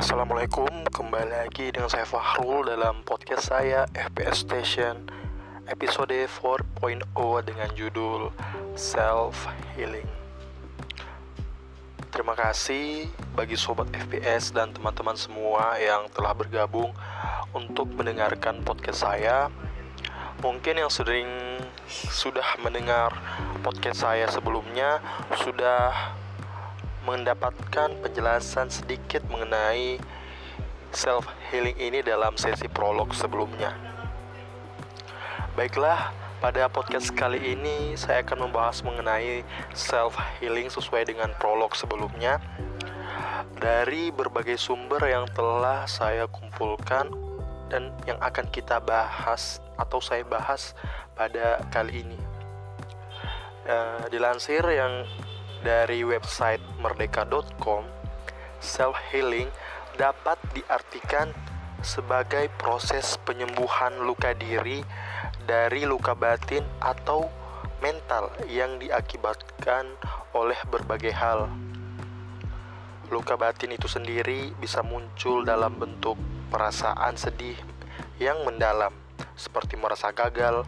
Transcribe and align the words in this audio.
Assalamualaikum, 0.00 0.88
kembali 0.96 1.28
lagi 1.28 1.76
dengan 1.76 1.92
saya 1.92 2.08
Fahrul 2.08 2.64
dalam 2.64 3.04
podcast 3.04 3.52
saya 3.52 3.84
FPS 3.92 4.48
Station 4.48 4.96
episode 5.68 6.16
4.0 6.24 7.04
dengan 7.44 7.68
judul 7.76 8.32
Self 8.72 9.44
Healing. 9.76 10.08
Terima 12.16 12.32
kasih 12.32 13.12
bagi 13.36 13.60
sobat 13.60 13.92
FPS 13.92 14.56
dan 14.56 14.72
teman-teman 14.72 15.20
semua 15.20 15.76
yang 15.76 16.08
telah 16.16 16.32
bergabung 16.32 16.96
untuk 17.52 17.92
mendengarkan 17.92 18.64
podcast 18.64 19.04
saya. 19.04 19.52
Mungkin 20.40 20.80
yang 20.80 20.88
sering 20.88 21.28
sudah 22.08 22.56
mendengar 22.64 23.12
podcast 23.60 24.08
saya 24.08 24.24
sebelumnya 24.32 25.04
sudah 25.44 26.16
mendapatkan 27.10 27.90
penjelasan 27.98 28.70
sedikit 28.70 29.26
mengenai 29.26 29.98
self 30.94 31.26
healing 31.50 31.74
ini 31.78 32.06
dalam 32.06 32.38
sesi 32.38 32.70
prolog 32.70 33.10
sebelumnya. 33.10 33.74
Baiklah, 35.58 36.14
pada 36.38 36.70
podcast 36.70 37.10
kali 37.10 37.58
ini 37.58 37.98
saya 37.98 38.22
akan 38.22 38.46
membahas 38.46 38.86
mengenai 38.86 39.42
self 39.74 40.14
healing 40.38 40.70
sesuai 40.70 41.10
dengan 41.10 41.34
prolog 41.42 41.74
sebelumnya 41.74 42.38
dari 43.58 44.08
berbagai 44.14 44.56
sumber 44.56 45.02
yang 45.10 45.26
telah 45.34 45.84
saya 45.84 46.30
kumpulkan 46.30 47.10
dan 47.68 47.90
yang 48.06 48.18
akan 48.22 48.48
kita 48.48 48.78
bahas 48.82 49.58
atau 49.76 49.98
saya 49.98 50.24
bahas 50.24 50.72
pada 51.18 51.60
kali 51.68 52.06
ini. 52.06 52.18
Uh, 53.68 54.08
dilansir 54.08 54.64
yang 54.64 55.04
dari 55.60 56.04
website 56.04 56.60
merdeka.com, 56.80 57.84
self 58.60 58.96
healing 59.12 59.48
dapat 59.96 60.40
diartikan 60.56 61.32
sebagai 61.80 62.52
proses 62.60 63.16
penyembuhan 63.24 64.04
luka 64.04 64.36
diri 64.36 64.84
dari 65.48 65.88
luka 65.88 66.12
batin 66.12 66.64
atau 66.80 67.28
mental 67.80 68.28
yang 68.48 68.76
diakibatkan 68.76 69.88
oleh 70.36 70.56
berbagai 70.68 71.12
hal. 71.16 71.48
Luka 73.08 73.34
batin 73.34 73.74
itu 73.74 73.88
sendiri 73.90 74.54
bisa 74.60 74.84
muncul 74.84 75.42
dalam 75.42 75.74
bentuk 75.74 76.14
perasaan 76.52 77.16
sedih 77.16 77.56
yang 78.20 78.44
mendalam, 78.44 78.92
seperti 79.34 79.74
merasa 79.80 80.12
gagal, 80.12 80.62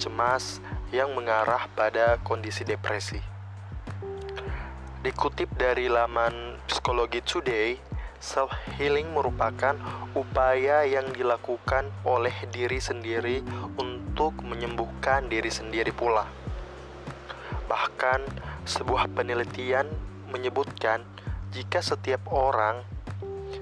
cemas 0.00 0.58
yang 0.88 1.12
mengarah 1.12 1.68
pada 1.76 2.16
kondisi 2.24 2.64
depresi. 2.64 3.27
Dikutip 4.98 5.54
dari 5.54 5.86
laman 5.86 6.58
Psikologi 6.66 7.22
Today, 7.22 7.78
self 8.18 8.50
healing 8.74 9.06
merupakan 9.14 9.78
upaya 10.10 10.82
yang 10.82 11.14
dilakukan 11.14 11.86
oleh 12.02 12.34
diri 12.50 12.82
sendiri 12.82 13.38
untuk 13.78 14.34
menyembuhkan 14.42 15.30
diri 15.30 15.54
sendiri 15.54 15.94
pula. 15.94 16.26
Bahkan, 17.70 18.26
sebuah 18.66 19.14
penelitian 19.14 19.86
menyebutkan 20.34 21.06
jika 21.54 21.78
setiap 21.78 22.26
orang 22.34 22.82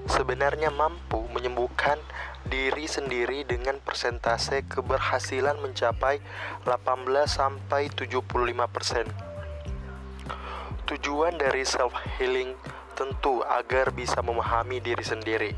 sebenarnya 0.09 0.73
mampu 0.73 1.21
menyembuhkan 1.29 2.01
diri 2.49 2.89
sendiri 2.89 3.45
dengan 3.45 3.77
persentase 3.77 4.65
keberhasilan 4.65 5.61
mencapai 5.61 6.17
18 6.65 7.29
sampai 7.29 7.93
75 7.93 8.25
persen. 8.73 9.26
Tujuan 10.87 11.35
dari 11.35 11.67
self 11.67 11.91
healing 12.15 12.55
tentu 12.95 13.43
agar 13.43 13.91
bisa 13.91 14.23
memahami 14.23 14.79
diri 14.79 15.03
sendiri, 15.03 15.51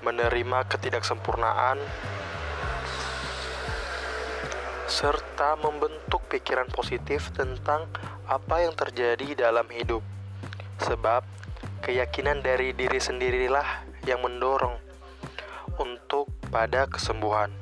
menerima 0.00 0.64
ketidaksempurnaan, 0.64 1.76
serta 4.88 5.60
membentuk 5.60 6.24
pikiran 6.32 6.72
positif 6.72 7.36
tentang 7.36 7.84
apa 8.24 8.64
yang 8.64 8.72
terjadi 8.72 9.36
dalam 9.36 9.68
hidup. 9.68 10.00
Sebab 10.80 11.20
keyakinan 11.84 12.40
dari 12.40 12.72
diri 12.72 12.96
sendirilah 12.96 13.84
yang 14.08 14.24
mendorong 14.24 14.80
untuk 15.76 16.32
pada 16.48 16.88
kesembuhan. 16.88 17.52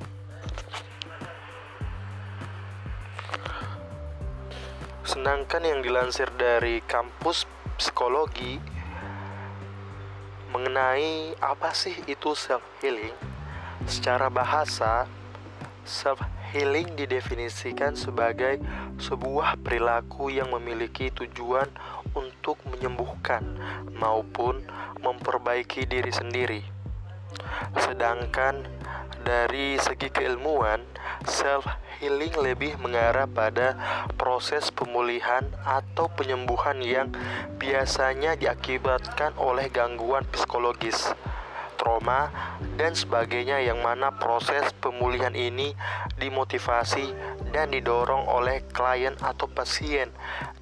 Sedangkan 5.13 5.61
yang 5.61 5.85
dilansir 5.85 6.25
dari 6.41 6.81
kampus 6.89 7.45
psikologi 7.77 8.57
mengenai 10.49 11.37
apa 11.37 11.77
sih 11.77 11.93
itu 12.09 12.33
self 12.33 12.65
healing? 12.81 13.13
Secara 13.85 14.33
bahasa, 14.33 15.05
self 15.85 16.17
healing 16.49 16.97
didefinisikan 16.97 17.93
sebagai 17.93 18.57
sebuah 18.97 19.61
perilaku 19.61 20.33
yang 20.33 20.49
memiliki 20.49 21.13
tujuan 21.13 21.69
untuk 22.17 22.57
menyembuhkan 22.73 23.45
maupun 23.93 24.65
memperbaiki 25.05 25.85
diri 25.85 26.09
sendiri. 26.09 26.65
Sedangkan 27.77 28.65
dari 29.29 29.77
segi 29.77 30.09
keilmuan, 30.09 30.81
self 31.27 31.67
healing 32.03 32.35
lebih 32.35 32.75
mengarah 32.83 33.31
pada 33.31 33.79
proses 34.19 34.75
pemulihan 34.75 35.47
atau 35.63 36.11
penyembuhan 36.11 36.83
yang 36.83 37.15
biasanya 37.63 38.35
diakibatkan 38.35 39.37
oleh 39.39 39.71
gangguan 39.71 40.27
psikologis, 40.35 41.15
trauma, 41.79 42.31
dan 42.75 42.95
sebagainya 42.99 43.63
yang 43.63 43.79
mana 43.83 44.15
proses 44.15 44.71
pemulihan 44.83 45.35
ini 45.35 45.79
dimotivasi 46.19 47.15
dan 47.55 47.71
didorong 47.71 48.27
oleh 48.27 48.65
klien 48.73 49.15
atau 49.23 49.47
pasien 49.47 50.11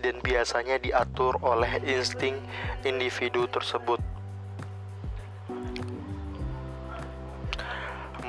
dan 0.02 0.18
biasanya 0.20 0.76
diatur 0.82 1.38
oleh 1.40 1.80
insting 1.86 2.36
individu 2.84 3.46
tersebut. 3.48 4.09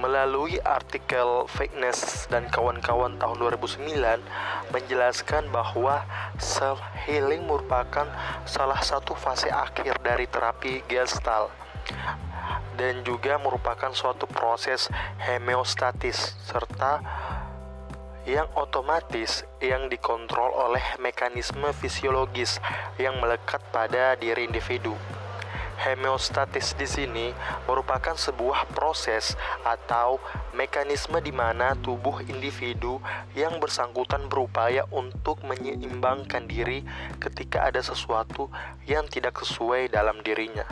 Melalui 0.02 0.58
artikel 0.66 1.46
Fakeness 1.46 2.26
dan 2.34 2.50
kawan-kawan 2.50 3.22
tahun 3.22 3.38
2009 3.38 3.86
menjelaskan 4.74 5.54
bahwa 5.54 6.02
self 6.42 6.82
healing 7.06 7.46
merupakan 7.46 8.10
salah 8.50 8.82
satu 8.82 9.14
fase 9.14 9.54
akhir 9.54 10.02
dari 10.02 10.26
terapi 10.26 10.82
Gestalt 10.90 11.54
dan 12.82 13.06
juga 13.06 13.38
merupakan 13.38 13.94
suatu 13.94 14.26
proses 14.26 14.90
homeostatis 15.22 16.34
serta 16.50 16.98
yang 18.26 18.50
otomatis 18.58 19.46
yang 19.62 19.90
dikontrol 19.90 20.54
oleh 20.54 20.82
mekanisme 21.02 21.70
fisiologis 21.78 22.58
yang 22.98 23.18
melekat 23.18 23.62
pada 23.74 24.18
diri 24.18 24.46
individu. 24.46 24.94
Hemostatis 25.82 26.78
di 26.78 26.86
sini 26.86 27.34
merupakan 27.66 28.14
sebuah 28.14 28.70
proses 28.70 29.34
atau 29.66 30.22
mekanisme 30.54 31.18
di 31.18 31.34
mana 31.34 31.74
tubuh 31.74 32.22
individu 32.22 33.02
yang 33.34 33.58
bersangkutan 33.58 34.30
berupaya 34.30 34.86
untuk 34.94 35.42
menyeimbangkan 35.42 36.46
diri 36.46 36.86
ketika 37.18 37.66
ada 37.66 37.82
sesuatu 37.82 38.54
yang 38.86 39.10
tidak 39.10 39.42
sesuai 39.42 39.90
dalam 39.90 40.22
dirinya. 40.22 40.70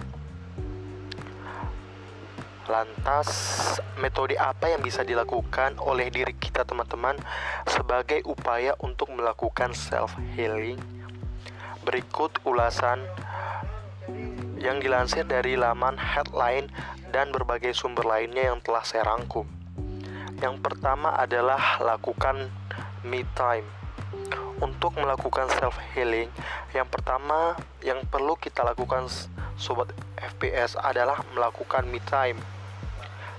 Lantas, 2.69 3.33
metode 3.97 4.37
apa 4.37 4.69
yang 4.69 4.85
bisa 4.85 5.01
dilakukan 5.01 5.81
oleh 5.81 6.13
diri 6.13 6.37
kita, 6.37 6.61
teman-teman, 6.61 7.17
sebagai 7.65 8.21
upaya 8.29 8.77
untuk 8.77 9.09
melakukan 9.09 9.73
self 9.73 10.13
healing? 10.37 10.77
Berikut 11.81 12.37
ulasan 12.45 13.01
yang 14.59 14.83
dilansir 14.83 15.23
dari 15.23 15.55
laman 15.55 15.95
headline 15.95 16.67
dan 17.15 17.31
berbagai 17.31 17.71
sumber 17.71 18.03
lainnya 18.03 18.51
yang 18.51 18.59
telah 18.59 18.83
saya 18.83 19.07
rangkum. 19.07 19.47
Yang 20.39 20.55
pertama 20.63 21.15
adalah 21.15 21.79
lakukan 21.79 22.51
me 23.03 23.23
time. 23.35 23.67
Untuk 24.59 24.99
melakukan 24.99 25.47
self 25.55 25.79
healing, 25.95 26.27
yang 26.75 26.87
pertama 26.91 27.55
yang 27.79 28.03
perlu 28.07 28.35
kita 28.35 28.63
lakukan 28.67 29.07
sobat 29.55 29.95
FPS 30.19 30.75
adalah 30.75 31.23
melakukan 31.31 31.87
me 31.87 32.03
time. 32.03 32.39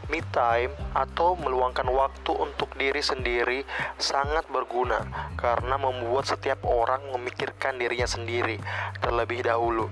Me 0.08 0.24
time 0.32 0.72
atau 0.96 1.38
meluangkan 1.38 1.86
waktu 1.86 2.32
untuk 2.34 2.74
diri 2.74 2.98
sendiri 3.04 3.62
sangat 4.00 4.48
berguna 4.50 5.06
karena 5.38 5.76
membuat 5.76 6.26
setiap 6.26 6.64
orang 6.66 7.04
memikirkan 7.14 7.78
dirinya 7.78 8.08
sendiri 8.08 8.58
terlebih 8.98 9.44
dahulu. 9.46 9.86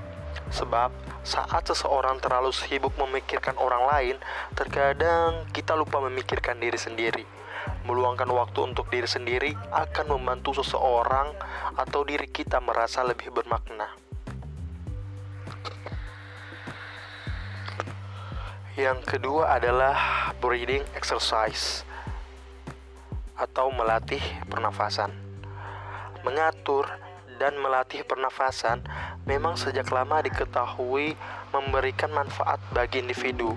Sebab 0.48 0.90
saat 1.26 1.68
seseorang 1.68 2.18
terlalu 2.24 2.54
sibuk 2.56 2.96
memikirkan 2.96 3.54
orang 3.60 3.84
lain, 3.84 4.16
terkadang 4.56 5.44
kita 5.52 5.76
lupa 5.76 6.00
memikirkan 6.00 6.56
diri 6.56 6.80
sendiri. 6.80 7.24
Meluangkan 7.84 8.28
waktu 8.32 8.72
untuk 8.72 8.88
diri 8.88 9.04
sendiri 9.04 9.52
akan 9.72 10.16
membantu 10.16 10.56
seseorang 10.64 11.36
atau 11.76 12.00
diri 12.04 12.28
kita 12.32 12.64
merasa 12.64 13.04
lebih 13.04 13.28
bermakna. 13.28 13.92
Yang 18.78 19.10
kedua 19.10 19.58
adalah 19.58 20.30
breathing 20.38 20.86
exercise 20.94 21.82
atau 23.34 23.74
melatih 23.74 24.22
pernafasan. 24.46 25.10
Mengatur 26.22 26.86
dan 27.42 27.58
melatih 27.58 28.02
pernafasan 28.06 28.82
memang 29.28 29.60
sejak 29.60 29.92
lama 29.92 30.24
diketahui 30.24 31.12
memberikan 31.52 32.08
manfaat 32.08 32.56
bagi 32.72 33.04
individu. 33.04 33.52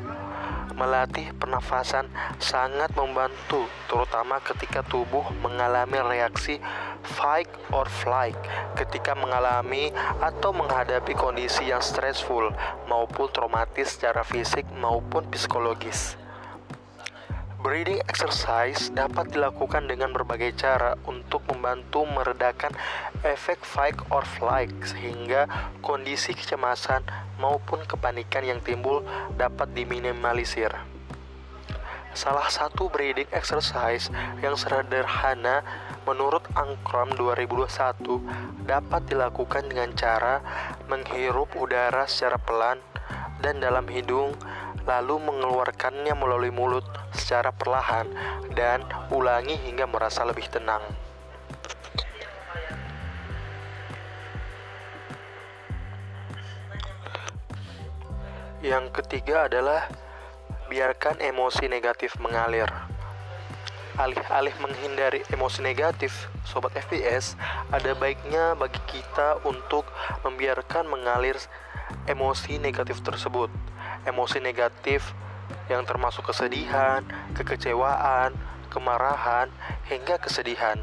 Melatih 0.76 1.32
pernafasan 1.36 2.12
sangat 2.40 2.92
membantu, 2.96 3.68
terutama 3.88 4.44
ketika 4.44 4.84
tubuh 4.84 5.24
mengalami 5.40 6.00
reaksi 6.04 6.60
fight 7.04 7.48
or 7.72 7.88
flight, 7.88 8.36
ketika 8.76 9.16
mengalami 9.16 9.92
atau 10.20 10.52
menghadapi 10.52 11.16
kondisi 11.16 11.72
yang 11.72 11.84
stressful 11.84 12.52
maupun 12.88 13.32
traumatis 13.32 13.96
secara 13.96 14.24
fisik 14.28 14.68
maupun 14.76 15.28
psikologis. 15.32 16.21
Breathing 17.62 18.02
exercise 18.10 18.90
dapat 18.90 19.38
dilakukan 19.38 19.86
dengan 19.86 20.10
berbagai 20.10 20.58
cara 20.58 20.98
untuk 21.06 21.46
membantu 21.46 22.02
meredakan 22.10 22.74
efek 23.22 23.62
fight 23.62 23.94
or 24.10 24.26
flight 24.26 24.74
sehingga 24.82 25.46
kondisi 25.86 26.34
kecemasan 26.34 27.06
maupun 27.38 27.86
kepanikan 27.86 28.42
yang 28.42 28.58
timbul 28.66 29.06
dapat 29.38 29.70
diminimalisir. 29.78 30.74
Salah 32.18 32.50
satu 32.50 32.90
breathing 32.90 33.30
exercise 33.30 34.10
yang 34.42 34.58
sederhana 34.58 35.62
menurut 36.10 36.42
Angkram 36.58 37.14
2021 37.14 38.66
dapat 38.66 39.06
dilakukan 39.06 39.70
dengan 39.70 39.94
cara 39.94 40.42
menghirup 40.90 41.54
udara 41.62 42.10
secara 42.10 42.42
pelan 42.42 42.82
dan 43.42 43.58
dalam 43.60 43.86
hidung 43.90 44.38
lalu 44.86 45.22
mengeluarkannya 45.22 46.14
melalui 46.18 46.50
mulut 46.50 46.86
secara 47.14 47.54
perlahan 47.54 48.10
dan 48.58 48.82
ulangi 49.14 49.58
hingga 49.62 49.86
merasa 49.86 50.26
lebih 50.26 50.50
tenang. 50.50 50.82
Yang 58.62 58.94
ketiga 59.02 59.50
adalah 59.50 59.90
biarkan 60.70 61.18
emosi 61.18 61.66
negatif 61.66 62.14
mengalir. 62.22 62.70
Alih-alih 63.98 64.54
menghindari 64.62 65.26
emosi 65.34 65.66
negatif, 65.66 66.30
sobat 66.46 66.78
FPS, 66.78 67.36
ada 67.74 67.92
baiknya 67.98 68.54
bagi 68.56 68.80
kita 68.88 69.42
untuk 69.44 69.84
membiarkan 70.22 70.88
mengalir 70.88 71.36
emosi 72.08 72.58
negatif 72.58 73.04
tersebut 73.06 73.52
emosi 74.06 74.42
negatif 74.42 75.14
yang 75.70 75.84
termasuk 75.86 76.32
kesedihan, 76.32 77.04
kekecewaan, 77.36 78.34
kemarahan, 78.72 79.52
hingga 79.88 80.18
kesedihan. 80.20 80.80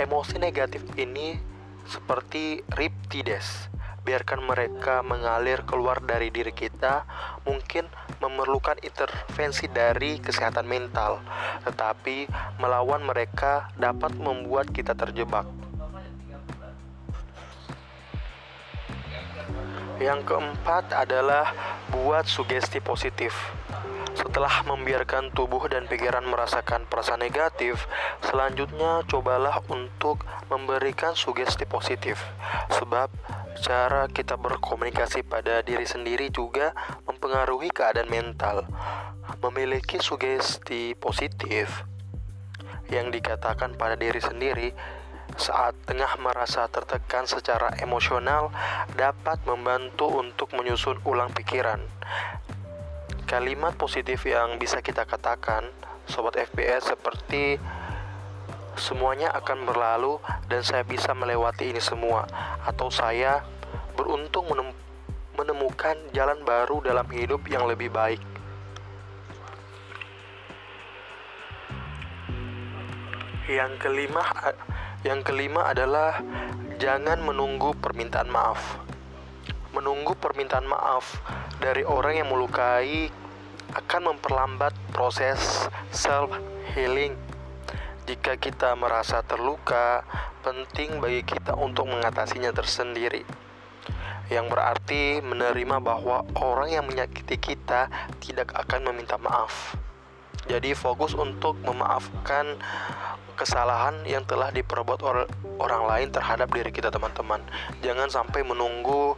Emosi 0.00 0.40
negatif 0.40 0.82
ini 0.98 1.38
seperti 1.86 2.62
riptides. 2.74 3.70
Biarkan 4.00 4.42
mereka 4.48 5.04
mengalir 5.04 5.62
keluar 5.68 6.00
dari 6.00 6.32
diri 6.32 6.56
kita, 6.56 7.04
mungkin 7.44 7.84
memerlukan 8.18 8.80
intervensi 8.80 9.68
dari 9.68 10.16
kesehatan 10.18 10.64
mental, 10.64 11.20
tetapi 11.68 12.26
melawan 12.56 13.04
mereka 13.04 13.68
dapat 13.76 14.16
membuat 14.16 14.72
kita 14.72 14.96
terjebak. 14.96 15.69
Yang 20.00 20.32
keempat 20.32 20.96
adalah 20.96 21.52
buat 21.92 22.24
sugesti 22.24 22.80
positif. 22.80 23.36
Setelah 24.16 24.64
membiarkan 24.64 25.30
tubuh 25.36 25.68
dan 25.68 25.84
pikiran 25.84 26.24
merasakan 26.24 26.88
perasaan 26.88 27.20
negatif, 27.20 27.84
selanjutnya 28.24 29.04
cobalah 29.04 29.60
untuk 29.68 30.24
memberikan 30.48 31.12
sugesti 31.12 31.68
positif. 31.68 32.16
Sebab 32.74 33.12
cara 33.60 34.08
kita 34.08 34.40
berkomunikasi 34.40 35.20
pada 35.28 35.60
diri 35.60 35.84
sendiri 35.84 36.32
juga 36.32 36.72
mempengaruhi 37.04 37.68
keadaan 37.68 38.08
mental. 38.08 38.64
Memiliki 39.44 40.00
sugesti 40.00 40.96
positif 40.96 41.84
yang 42.90 43.12
dikatakan 43.14 43.78
pada 43.78 43.94
diri 43.94 44.18
sendiri 44.18 44.74
saat 45.40 45.72
tengah 45.88 46.20
merasa 46.20 46.68
tertekan 46.68 47.24
secara 47.24 47.72
emosional 47.80 48.52
dapat 48.92 49.40
membantu 49.48 50.04
untuk 50.20 50.52
menyusun 50.52 51.00
ulang 51.08 51.32
pikiran. 51.32 51.80
Kalimat 53.24 53.72
positif 53.80 54.28
yang 54.28 54.60
bisa 54.60 54.84
kita 54.84 55.08
katakan, 55.08 55.64
sobat 56.04 56.36
FPS, 56.36 56.92
seperti 56.92 57.56
semuanya 58.76 59.32
akan 59.32 59.64
berlalu 59.64 60.20
dan 60.52 60.60
saya 60.60 60.84
bisa 60.84 61.16
melewati 61.16 61.72
ini 61.72 61.80
semua, 61.80 62.28
atau 62.68 62.92
saya 62.92 63.40
beruntung 63.96 64.44
menemukan 65.40 65.96
jalan 66.12 66.36
baru 66.44 66.84
dalam 66.84 67.08
hidup 67.08 67.48
yang 67.48 67.64
lebih 67.64 67.88
baik. 67.88 68.20
Yang 73.48 73.72
kelima 73.82 74.22
yang 75.00 75.24
kelima 75.24 75.72
adalah 75.72 76.20
jangan 76.76 77.24
menunggu 77.24 77.72
permintaan 77.80 78.28
maaf. 78.28 78.84
Menunggu 79.72 80.12
permintaan 80.12 80.68
maaf 80.68 81.16
dari 81.56 81.86
orang 81.88 82.20
yang 82.20 82.28
melukai 82.28 83.08
akan 83.72 84.12
memperlambat 84.12 84.76
proses 84.92 85.70
self 85.88 86.28
healing. 86.76 87.16
Jika 88.04 88.36
kita 88.36 88.74
merasa 88.74 89.22
terluka, 89.22 90.02
penting 90.42 90.98
bagi 90.98 91.22
kita 91.22 91.54
untuk 91.56 91.86
mengatasinya 91.88 92.50
tersendiri. 92.50 93.22
Yang 94.28 94.46
berarti 94.50 95.22
menerima 95.22 95.78
bahwa 95.78 96.26
orang 96.36 96.74
yang 96.74 96.84
menyakiti 96.84 97.38
kita 97.38 97.88
tidak 98.18 98.52
akan 98.52 98.90
meminta 98.90 99.16
maaf. 99.16 99.78
Jadi 100.50 100.74
fokus 100.74 101.14
untuk 101.14 101.54
memaafkan 101.62 102.58
kesalahan 103.40 104.04
yang 104.04 104.20
telah 104.28 104.52
diperbuat 104.52 105.00
or 105.00 105.24
orang 105.56 105.88
lain 105.88 106.08
terhadap 106.12 106.52
diri 106.52 106.68
kita 106.68 106.92
teman-teman. 106.92 107.40
Jangan 107.80 108.12
sampai 108.12 108.44
menunggu 108.44 109.16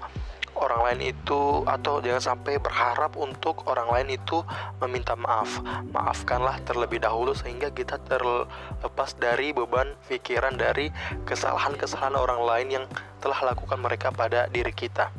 orang 0.54 0.80
lain 0.87 1.11
itu 1.11 1.66
atau 1.66 1.99
jangan 1.99 2.23
sampai 2.23 2.62
berharap 2.62 3.18
untuk 3.18 3.66
orang 3.66 3.90
lain 3.90 4.14
itu 4.14 4.46
meminta 4.78 5.18
maaf. 5.18 5.58
Maafkanlah 5.90 6.62
terlebih 6.62 7.02
dahulu 7.02 7.35
sehingga 7.35 7.75
kita 7.75 7.99
terlepas 8.06 9.18
dari 9.18 9.50
beban 9.50 9.90
pikiran 10.06 10.54
dari 10.54 10.94
kesalahan-kesalahan 11.26 12.14
orang 12.14 12.40
lain 12.46 12.68
yang 12.70 12.85
telah 13.18 13.42
lakukan 13.42 13.82
mereka 13.82 14.14
pada 14.14 14.46
diri 14.46 14.70
kita. 14.70 15.11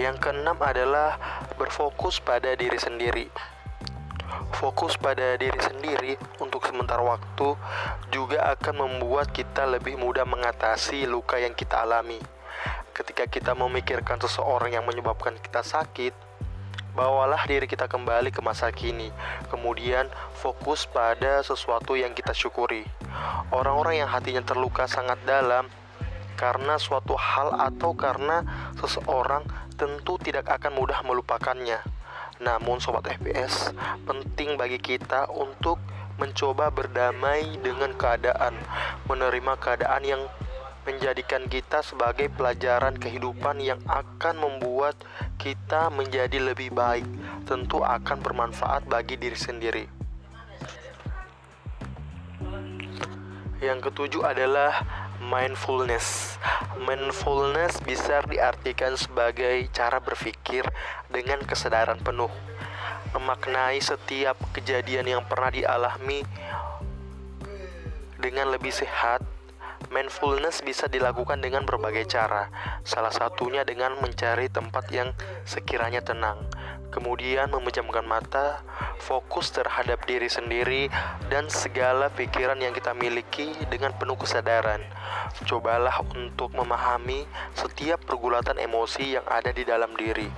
Yang 0.00 0.24
keenam 0.24 0.56
adalah 0.64 1.20
berfokus 1.60 2.16
pada 2.24 2.56
diri 2.56 2.80
sendiri 2.80 3.51
Fokus 4.52 5.00
pada 5.00 5.34
diri 5.40 5.56
sendiri 5.56 6.14
untuk 6.38 6.68
sementara 6.68 7.00
waktu 7.00 7.56
juga 8.12 8.52
akan 8.52 8.86
membuat 8.86 9.32
kita 9.32 9.64
lebih 9.64 9.96
mudah 9.96 10.28
mengatasi 10.28 11.08
luka 11.08 11.40
yang 11.40 11.56
kita 11.56 11.82
alami. 11.82 12.20
Ketika 12.92 13.24
kita 13.24 13.56
memikirkan 13.56 14.20
seseorang 14.20 14.76
yang 14.76 14.84
menyebabkan 14.84 15.34
kita 15.40 15.64
sakit, 15.64 16.12
bawalah 16.92 17.40
diri 17.48 17.64
kita 17.64 17.88
kembali 17.88 18.28
ke 18.28 18.44
masa 18.44 18.68
kini. 18.68 19.08
Kemudian 19.48 20.12
fokus 20.36 20.84
pada 20.84 21.40
sesuatu 21.40 21.96
yang 21.96 22.12
kita 22.12 22.36
syukuri. 22.36 22.84
Orang-orang 23.48 24.04
yang 24.04 24.10
hatinya 24.12 24.44
terluka 24.44 24.84
sangat 24.84 25.16
dalam 25.24 25.72
karena 26.36 26.76
suatu 26.76 27.16
hal 27.16 27.54
atau 27.56 27.96
karena 27.96 28.44
seseorang 28.76 29.46
tentu 29.78 30.20
tidak 30.20 30.48
akan 30.52 30.74
mudah 30.76 31.00
melupakannya. 31.06 32.01
Namun 32.42 32.82
sobat 32.82 33.06
FPS, 33.06 33.70
penting 34.02 34.58
bagi 34.58 34.82
kita 34.82 35.30
untuk 35.30 35.78
mencoba 36.18 36.74
berdamai 36.74 37.54
dengan 37.62 37.94
keadaan, 37.94 38.58
menerima 39.06 39.54
keadaan 39.62 40.02
yang 40.02 40.22
menjadikan 40.82 41.46
kita 41.46 41.86
sebagai 41.86 42.26
pelajaran 42.34 42.98
kehidupan 42.98 43.62
yang 43.62 43.78
akan 43.86 44.42
membuat 44.42 44.98
kita 45.38 45.86
menjadi 45.94 46.42
lebih 46.42 46.74
baik, 46.74 47.06
tentu 47.46 47.86
akan 47.86 48.18
bermanfaat 48.18 48.90
bagi 48.90 49.14
diri 49.14 49.38
sendiri. 49.38 49.86
Yang 53.62 53.78
ketujuh 53.94 54.26
adalah 54.26 55.01
mindfulness. 55.22 56.36
Mindfulness 56.82 57.78
bisa 57.86 58.26
diartikan 58.26 58.98
sebagai 58.98 59.70
cara 59.70 60.02
berpikir 60.02 60.66
dengan 61.06 61.38
kesadaran 61.46 62.02
penuh, 62.02 62.30
memaknai 63.14 63.78
setiap 63.78 64.34
kejadian 64.50 65.06
yang 65.06 65.22
pernah 65.22 65.54
dialami 65.54 66.26
dengan 68.18 68.50
lebih 68.50 68.74
sehat. 68.74 69.22
Mindfulness 69.92 70.64
bisa 70.64 70.88
dilakukan 70.88 71.44
dengan 71.44 71.68
berbagai 71.68 72.08
cara, 72.08 72.48
salah 72.80 73.12
satunya 73.12 73.60
dengan 73.60 73.98
mencari 74.00 74.48
tempat 74.48 74.88
yang 74.88 75.12
sekiranya 75.44 76.00
tenang. 76.00 76.48
Kemudian 76.92 77.48
memejamkan 77.48 78.04
mata, 78.04 78.60
fokus 79.00 79.48
terhadap 79.50 80.04
diri 80.04 80.28
sendiri 80.28 80.92
dan 81.32 81.48
segala 81.48 82.12
pikiran 82.12 82.60
yang 82.60 82.76
kita 82.76 82.92
miliki 82.92 83.56
dengan 83.72 83.96
penuh 83.96 84.20
kesadaran. 84.20 84.84
Cobalah 85.48 86.04
untuk 86.12 86.52
memahami 86.52 87.24
setiap 87.56 88.04
pergulatan 88.04 88.60
emosi 88.60 89.16
yang 89.16 89.24
ada 89.24 89.50
di 89.50 89.64
dalam 89.64 89.96
diri. 89.96 90.28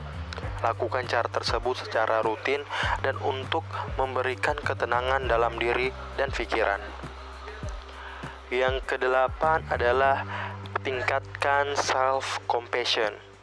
Lakukan 0.62 1.04
cara 1.10 1.28
tersebut 1.28 1.84
secara 1.84 2.22
rutin 2.22 2.62
dan 3.02 3.18
untuk 3.20 3.66
memberikan 4.00 4.56
ketenangan 4.56 5.26
dalam 5.28 5.58
diri 5.58 5.92
dan 6.16 6.32
pikiran. 6.32 6.80
Yang 8.48 8.86
kedelapan 8.86 9.66
adalah 9.68 10.24
tingkatkan 10.86 11.74
self 11.74 12.38
compassion. 12.46 13.33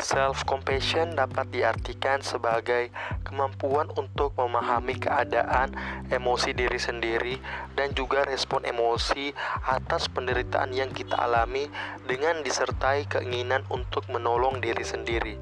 Self 0.00 0.48
compassion 0.48 1.12
dapat 1.12 1.52
diartikan 1.52 2.24
sebagai 2.24 2.88
kemampuan 3.28 3.92
untuk 4.00 4.32
memahami 4.40 4.96
keadaan 4.96 5.76
emosi 6.08 6.56
diri 6.56 6.80
sendiri 6.80 7.36
dan 7.76 7.92
juga 7.92 8.24
respon 8.24 8.64
emosi 8.64 9.36
atas 9.68 10.08
penderitaan 10.08 10.72
yang 10.72 10.88
kita 10.96 11.20
alami 11.20 11.68
dengan 12.08 12.40
disertai 12.40 13.04
keinginan 13.04 13.68
untuk 13.68 14.08
menolong 14.08 14.64
diri 14.64 14.86
sendiri. 14.86 15.36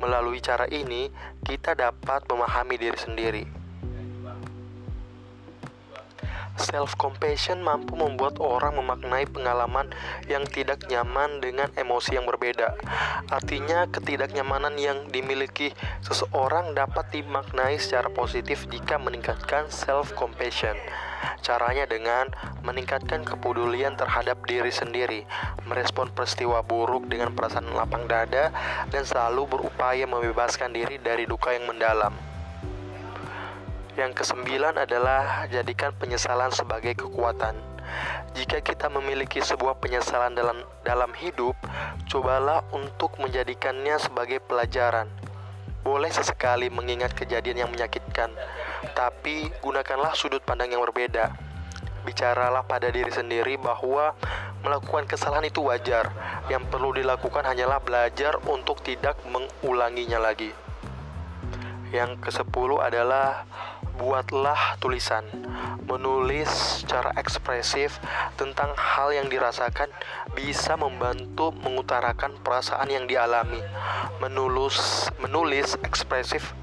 Melalui 0.00 0.40
cara 0.40 0.64
ini, 0.72 1.12
kita 1.44 1.76
dapat 1.76 2.24
memahami 2.30 2.80
diri 2.80 2.96
sendiri 2.96 3.63
Self 6.54 6.94
compassion 6.94 7.66
mampu 7.66 7.98
membuat 7.98 8.38
orang 8.38 8.78
memaknai 8.78 9.26
pengalaman 9.26 9.90
yang 10.30 10.46
tidak 10.46 10.86
nyaman 10.86 11.42
dengan 11.42 11.66
emosi 11.74 12.14
yang 12.14 12.30
berbeda. 12.30 12.78
Artinya, 13.26 13.90
ketidaknyamanan 13.90 14.78
yang 14.78 15.10
dimiliki 15.10 15.74
seseorang 16.06 16.78
dapat 16.78 17.10
dimaknai 17.10 17.82
secara 17.82 18.06
positif 18.06 18.70
jika 18.70 19.02
meningkatkan 19.02 19.66
self 19.66 20.14
compassion. 20.14 20.78
Caranya 21.42 21.90
dengan 21.90 22.30
meningkatkan 22.62 23.26
kepedulian 23.26 23.98
terhadap 23.98 24.44
diri 24.46 24.70
sendiri, 24.70 25.26
merespon 25.66 26.12
peristiwa 26.14 26.62
buruk 26.62 27.10
dengan 27.10 27.34
perasaan 27.34 27.74
lapang 27.74 28.06
dada, 28.06 28.54
dan 28.94 29.02
selalu 29.02 29.58
berupaya 29.58 30.06
membebaskan 30.06 30.70
diri 30.70 31.02
dari 31.02 31.26
duka 31.26 31.52
yang 31.52 31.66
mendalam. 31.68 32.33
Yang 33.94 34.26
kesembilan 34.26 34.74
adalah 34.74 35.46
jadikan 35.46 35.94
penyesalan 35.94 36.50
sebagai 36.50 36.98
kekuatan. 36.98 37.54
Jika 38.34 38.58
kita 38.58 38.90
memiliki 38.90 39.38
sebuah 39.38 39.78
penyesalan 39.78 40.34
dalam 40.34 40.58
dalam 40.82 41.14
hidup, 41.14 41.54
cobalah 42.10 42.66
untuk 42.74 43.14
menjadikannya 43.22 43.94
sebagai 44.02 44.42
pelajaran. 44.42 45.06
Boleh 45.86 46.10
sesekali 46.10 46.74
mengingat 46.74 47.14
kejadian 47.14 47.62
yang 47.62 47.70
menyakitkan, 47.70 48.34
tapi 48.98 49.52
gunakanlah 49.62 50.16
sudut 50.18 50.42
pandang 50.42 50.74
yang 50.74 50.82
berbeda. 50.82 51.30
Bicaralah 52.02 52.66
pada 52.66 52.90
diri 52.90 53.14
sendiri 53.14 53.54
bahwa 53.62 54.18
melakukan 54.66 55.06
kesalahan 55.06 55.46
itu 55.46 55.62
wajar. 55.62 56.10
Yang 56.50 56.66
perlu 56.66 56.98
dilakukan 56.98 57.46
hanyalah 57.46 57.78
belajar 57.78 58.42
untuk 58.50 58.82
tidak 58.82 59.14
mengulanginya 59.30 60.18
lagi. 60.18 60.50
Yang 61.94 62.26
kesepuluh 62.26 62.82
adalah 62.82 63.46
buatlah 63.98 64.78
tulisan. 64.82 65.24
Menulis 65.84 66.48
secara 66.82 67.14
ekspresif 67.20 68.00
tentang 68.34 68.72
hal 68.74 69.14
yang 69.14 69.28
dirasakan 69.28 69.90
bisa 70.32 70.74
membantu 70.74 71.54
mengutarakan 71.54 72.34
perasaan 72.40 72.90
yang 72.90 73.04
dialami. 73.06 73.60
Menulis 74.18 75.08
menulis 75.20 75.76
ekspresif 75.84 76.56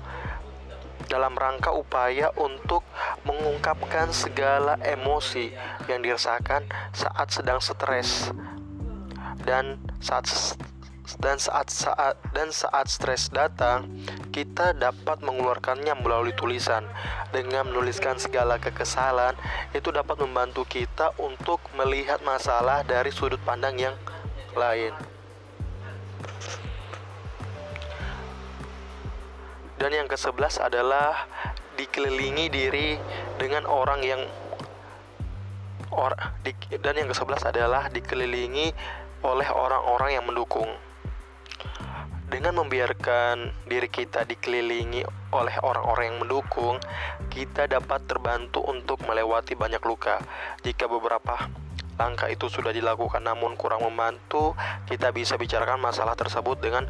dalam 1.11 1.35
rangka 1.35 1.75
upaya 1.75 2.31
untuk 2.39 2.87
mengungkapkan 3.27 4.15
segala 4.15 4.79
emosi 4.79 5.51
yang 5.91 5.99
dirasakan 5.99 6.63
saat 6.95 7.27
sedang 7.35 7.59
stres 7.59 8.31
dan 9.43 9.75
saat 9.99 10.29
dan 11.17 11.41
saat 11.41 11.73
saat 11.73 12.13
dan 12.31 12.53
saat 12.53 12.85
stres 12.85 13.33
datang, 13.33 13.89
kita 14.29 14.77
dapat 14.77 15.19
mengeluarkannya 15.25 15.97
melalui 15.97 16.33
tulisan. 16.37 16.85
Dengan 17.31 17.71
menuliskan 17.71 18.19
segala 18.21 18.59
kekesalan, 18.61 19.33
itu 19.71 19.89
dapat 19.89 20.19
membantu 20.21 20.67
kita 20.67 21.15
untuk 21.17 21.63
melihat 21.73 22.21
masalah 22.21 22.83
dari 22.85 23.09
sudut 23.09 23.39
pandang 23.41 23.79
yang 23.79 23.95
lain. 24.53 24.93
Dan 29.81 29.89
yang 29.97 30.05
ke-11 30.05 30.61
adalah 30.61 31.25
dikelilingi 31.73 32.53
diri 32.53 33.01
dengan 33.41 33.65
orang 33.65 34.05
yang 34.05 34.21
or, 35.89 36.13
di, 36.45 36.53
dan 36.77 36.93
yang 36.93 37.09
ke-11 37.09 37.49
adalah 37.49 37.89
dikelilingi 37.89 38.69
oleh 39.25 39.49
orang-orang 39.49 40.21
yang 40.21 40.25
mendukung. 40.29 40.69
Dengan 42.31 42.63
membiarkan 42.63 43.67
diri 43.67 43.91
kita 43.91 44.23
dikelilingi 44.23 45.03
oleh 45.35 45.55
orang-orang 45.59 46.15
yang 46.15 46.19
mendukung, 46.23 46.79
kita 47.27 47.67
dapat 47.67 48.07
terbantu 48.07 48.63
untuk 48.63 49.03
melewati 49.03 49.59
banyak 49.59 49.83
luka. 49.83 50.23
Jika 50.63 50.87
beberapa 50.87 51.51
langkah 51.99 52.31
itu 52.31 52.47
sudah 52.47 52.71
dilakukan 52.71 53.19
namun 53.19 53.59
kurang 53.59 53.83
membantu, 53.83 54.55
kita 54.87 55.11
bisa 55.11 55.35
bicarakan 55.35 55.83
masalah 55.83 56.15
tersebut 56.15 56.55
dengan 56.63 56.87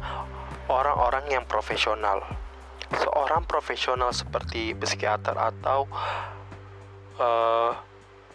orang-orang 0.70 1.26
yang 1.34 1.44
profesional. 1.44 2.22
Seorang 2.94 3.42
profesional 3.42 4.14
seperti 4.14 4.78
psikiater 4.78 5.34
atau 5.34 5.90
uh, 7.18 7.74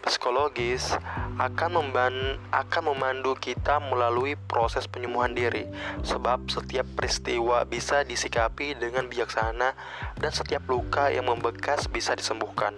psikologis 0.08 0.96
akan 1.36 1.70
memban 1.76 2.40
akan 2.48 2.82
memandu 2.96 3.36
kita 3.36 3.76
melalui 3.76 4.34
proses 4.34 4.88
penyembuhan 4.88 5.36
diri 5.36 5.68
sebab 6.00 6.48
setiap 6.48 6.88
peristiwa 6.96 7.62
bisa 7.68 8.02
disikapi 8.08 8.72
dengan 8.72 9.04
bijaksana 9.06 9.76
dan 10.16 10.32
setiap 10.32 10.64
luka 10.64 11.12
yang 11.12 11.28
membekas 11.28 11.86
bisa 11.92 12.16
disembuhkan. 12.16 12.72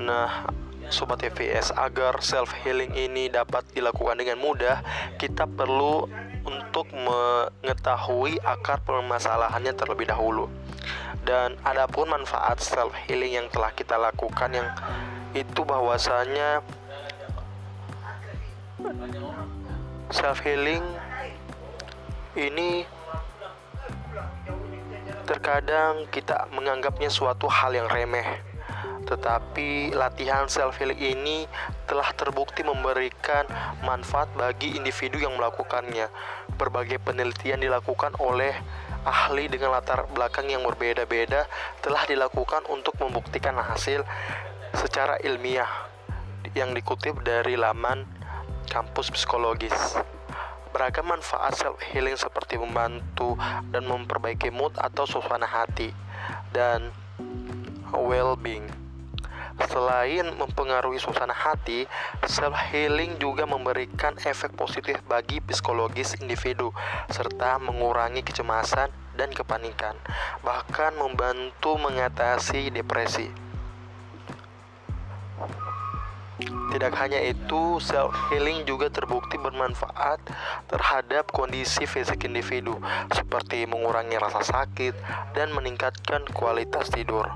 Nah, 0.00 0.48
Sobat 0.90 1.22
TVS 1.22 1.70
agar 1.78 2.18
self 2.18 2.50
healing 2.66 2.90
ini 2.98 3.30
dapat 3.30 3.62
dilakukan 3.70 4.18
dengan 4.18 4.42
mudah 4.42 4.82
kita 5.22 5.46
perlu 5.46 6.10
untuk 6.42 6.90
mengetahui 6.90 8.42
akar 8.42 8.82
permasalahannya 8.82 9.70
terlebih 9.78 10.10
dahulu. 10.10 10.50
Dan 11.22 11.54
adapun 11.62 12.10
manfaat 12.10 12.58
self 12.58 12.90
healing 13.06 13.38
yang 13.38 13.46
telah 13.54 13.70
kita 13.70 13.94
lakukan 13.94 14.50
yang 14.50 14.66
itu 15.30 15.62
bahwasanya 15.62 16.58
self 20.10 20.42
healing 20.42 20.82
ini 22.34 22.82
terkadang 25.22 26.10
kita 26.10 26.50
menganggapnya 26.50 27.06
suatu 27.06 27.46
hal 27.46 27.70
yang 27.78 27.86
remeh 27.86 28.49
tetapi 29.10 29.90
latihan 29.90 30.46
self 30.46 30.78
healing 30.78 31.02
ini 31.02 31.50
telah 31.90 32.14
terbukti 32.14 32.62
memberikan 32.62 33.42
manfaat 33.82 34.30
bagi 34.38 34.78
individu 34.78 35.18
yang 35.18 35.34
melakukannya. 35.34 36.06
Berbagai 36.54 37.02
penelitian 37.02 37.58
dilakukan 37.58 38.14
oleh 38.22 38.54
ahli 39.02 39.50
dengan 39.50 39.74
latar 39.74 40.06
belakang 40.14 40.46
yang 40.46 40.62
berbeda-beda 40.62 41.50
telah 41.82 42.06
dilakukan 42.06 42.62
untuk 42.70 42.94
membuktikan 43.02 43.58
hasil 43.58 44.06
secara 44.78 45.18
ilmiah 45.26 45.68
yang 46.54 46.70
dikutip 46.70 47.18
dari 47.26 47.58
laman 47.58 48.06
kampus 48.70 49.10
psikologis. 49.10 49.98
Beragam 50.70 51.10
manfaat 51.10 51.58
self 51.58 51.82
healing 51.90 52.14
seperti 52.14 52.54
membantu 52.54 53.34
dan 53.74 53.82
memperbaiki 53.90 54.54
mood 54.54 54.70
atau 54.78 55.02
suasana 55.02 55.50
hati 55.50 55.90
dan 56.54 56.94
well-being. 57.90 58.79
Selain 59.68 60.24
mempengaruhi 60.40 60.96
suasana 60.96 61.36
hati, 61.36 61.84
self 62.24 62.56
healing 62.72 63.20
juga 63.20 63.44
memberikan 63.44 64.16
efek 64.24 64.56
positif 64.56 64.96
bagi 65.04 65.44
psikologis 65.44 66.16
individu 66.16 66.72
serta 67.12 67.60
mengurangi 67.60 68.24
kecemasan 68.24 68.88
dan 69.20 69.28
kepanikan, 69.36 69.92
bahkan 70.40 70.96
membantu 70.96 71.76
mengatasi 71.76 72.72
depresi. 72.72 73.28
Tidak 76.70 76.94
hanya 76.96 77.20
itu, 77.20 77.76
self 77.84 78.16
healing 78.30 78.64
juga 78.64 78.88
terbukti 78.88 79.36
bermanfaat 79.36 80.22
terhadap 80.72 81.28
kondisi 81.28 81.84
fisik 81.84 82.24
individu, 82.24 82.80
seperti 83.12 83.68
mengurangi 83.68 84.16
rasa 84.16 84.40
sakit 84.40 84.96
dan 85.36 85.52
meningkatkan 85.52 86.24
kualitas 86.32 86.88
tidur. 86.88 87.28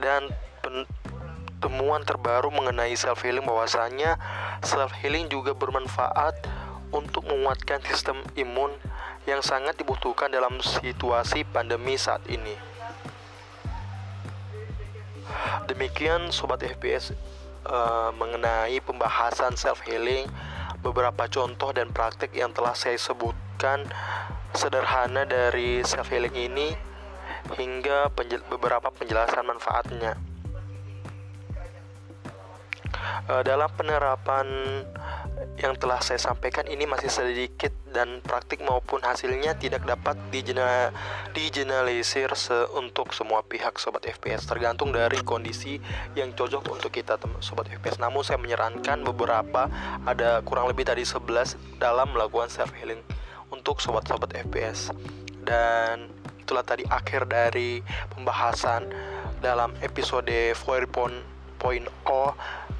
Dan 0.00 0.28
temuan 1.60 2.04
terbaru 2.04 2.52
mengenai 2.52 2.94
self 2.94 3.24
healing 3.24 3.42
bahwasanya 3.42 4.20
self 4.60 4.92
healing 5.02 5.26
juga 5.26 5.56
bermanfaat 5.56 6.36
untuk 6.94 7.26
menguatkan 7.26 7.82
sistem 7.82 8.22
imun 8.38 8.70
yang 9.26 9.42
sangat 9.42 9.74
dibutuhkan 9.74 10.30
dalam 10.30 10.62
situasi 10.62 11.42
pandemi 11.50 11.98
saat 11.98 12.22
ini. 12.30 12.54
Demikian 15.66 16.30
sobat 16.30 16.62
FPS 16.62 17.10
uh, 17.66 17.74
eh, 17.74 18.10
mengenai 18.14 18.78
pembahasan 18.86 19.58
self 19.58 19.82
healing, 19.82 20.30
beberapa 20.86 21.26
contoh 21.26 21.74
dan 21.74 21.90
praktik 21.90 22.30
yang 22.30 22.54
telah 22.54 22.78
saya 22.78 22.94
sebutkan 22.94 23.82
sederhana 24.54 25.26
dari 25.26 25.82
self 25.82 26.06
healing 26.06 26.32
ini 26.38 26.78
hingga 27.54 28.10
penjel 28.12 28.42
beberapa 28.50 28.90
penjelasan 28.92 29.46
manfaatnya. 29.46 30.18
Uh, 33.26 33.42
dalam 33.42 33.66
penerapan 33.74 34.46
yang 35.60 35.76
telah 35.76 36.00
saya 36.00 36.20
sampaikan 36.20 36.64
ini 36.68 36.84
masih 36.88 37.08
sedikit 37.08 37.72
dan 37.92 38.20
praktik 38.24 38.60
maupun 38.64 39.00
hasilnya 39.04 39.56
tidak 39.56 39.84
dapat 39.84 40.16
digeneralisir 41.32 42.32
se 42.36 42.68
untuk 42.76 43.12
semua 43.12 43.44
pihak 43.44 43.76
sobat 43.80 44.04
FPS 44.04 44.48
tergantung 44.48 44.92
dari 44.92 45.20
kondisi 45.24 45.80
yang 46.16 46.32
cocok 46.32 46.72
untuk 46.72 46.92
kita 46.92 47.20
sobat 47.40 47.68
FPS 47.68 48.00
namun 48.00 48.24
saya 48.24 48.40
menyarankan 48.40 49.04
beberapa 49.04 49.68
ada 50.04 50.40
kurang 50.44 50.68
lebih 50.72 50.88
tadi 50.88 51.04
11 51.04 51.80
dalam 51.80 52.12
melakukan 52.12 52.48
self 52.52 52.72
healing 52.76 53.00
untuk 53.52 53.80
sobat-sobat 53.80 54.32
FPS 54.36 54.92
dan 55.46 56.10
itulah 56.46 56.62
tadi 56.62 56.86
akhir 56.86 57.26
dari 57.26 57.82
pembahasan 58.14 58.86
dalam 59.42 59.74
episode 59.82 60.30
4.0 60.30 60.86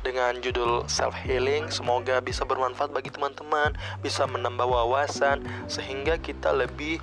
dengan 0.06 0.32
judul 0.38 0.86
self 0.86 1.18
healing. 1.26 1.66
Semoga 1.74 2.22
bisa 2.22 2.46
bermanfaat 2.46 2.94
bagi 2.94 3.10
teman-teman, 3.10 3.74
bisa 4.06 4.22
menambah 4.30 4.70
wawasan 4.70 5.42
sehingga 5.66 6.14
kita 6.22 6.54
lebih 6.54 7.02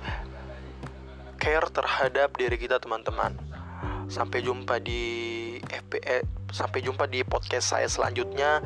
care 1.36 1.68
terhadap 1.68 2.32
diri 2.40 2.56
kita 2.56 2.80
teman-teman. 2.80 3.36
Sampai 4.08 4.40
jumpa 4.40 4.80
di 4.80 5.60
FPE, 5.68 6.24
sampai 6.48 6.80
jumpa 6.80 7.04
di 7.04 7.20
podcast 7.28 7.76
saya 7.76 7.88
selanjutnya 7.92 8.64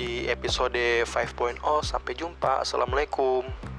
di 0.00 0.32
episode 0.32 1.04
5.0. 1.04 1.60
Sampai 1.84 2.16
jumpa. 2.16 2.64
Assalamualaikum. 2.64 3.73